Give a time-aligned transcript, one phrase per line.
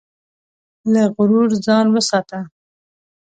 [0.91, 2.39] له غرور ځان وساته.